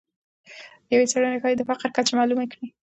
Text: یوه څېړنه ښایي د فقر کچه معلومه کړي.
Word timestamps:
یوه 0.93 1.05
څېړنه 1.11 1.37
ښایي 1.41 1.55
د 1.57 1.61
فقر 1.69 1.89
کچه 1.97 2.13
معلومه 2.19 2.45
کړي. 2.51 2.67